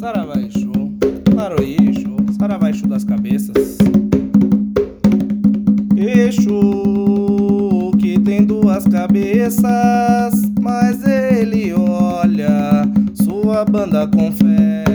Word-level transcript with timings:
Saravá 0.00 0.40
Exu, 0.40 0.72
Maroí 1.36 1.76
Exu, 1.76 2.88
das 2.88 3.04
cabeças. 3.04 3.76
eixo 5.94 7.90
que 7.98 8.18
tem 8.18 8.42
duas 8.46 8.84
cabeças, 8.84 10.32
mas 10.58 11.06
ele 11.06 11.74
olha 11.74 12.90
sua 13.12 13.62
banda 13.66 14.06
com 14.06 14.32
fé. 14.32 14.89